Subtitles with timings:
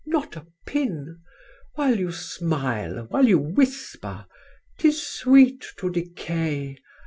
[0.07, 1.19] Not a pin!
[1.75, 4.25] While you smile, while you whisper
[4.79, 6.79] 'Tis sweet to decay!